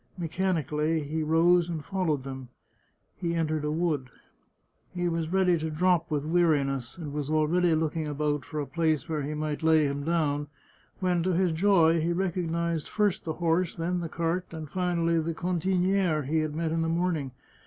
Mechanically 0.17 1.01
he 1.01 1.21
rose 1.21 1.69
and 1.69 1.85
followed 1.85 2.23
them; 2.23 2.49
he 3.15 3.35
entered 3.35 3.63
a 3.63 3.69
wood. 3.69 4.09
He 4.95 5.07
was 5.07 5.29
ready 5.31 5.59
to 5.59 5.69
drop 5.69 6.09
with 6.09 6.23
weari 6.23 6.65
ness, 6.65 6.97
and 6.97 7.13
was 7.13 7.29
already 7.29 7.75
looking 7.75 8.07
about 8.07 8.43
for 8.43 8.59
a 8.59 8.65
place 8.65 9.07
where 9.07 9.21
he 9.21 9.35
might 9.35 9.61
lay 9.61 9.85
him 9.85 10.03
down, 10.03 10.47
when 11.01 11.21
to 11.21 11.33
his 11.35 11.51
joy 11.51 11.99
he 12.01 12.13
recognized 12.13 12.87
first 12.87 13.25
the 13.25 13.33
horse, 13.33 13.75
then 13.75 13.99
the 13.99 14.09
cart, 14.09 14.47
and 14.49 14.71
finally 14.71 15.19
the 15.19 15.35
cantinihe 15.35 15.35
SI 15.35 15.37
The 15.37 15.37
Chartreuse 15.37 15.85
of 15.85 16.05
Parma 16.17 16.27
he 16.31 16.39
had 16.39 16.55
met 16.55 16.71
in 16.71 16.81
the 16.81 16.89
morning. 16.89 17.31